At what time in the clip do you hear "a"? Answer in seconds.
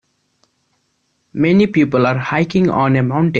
2.95-3.03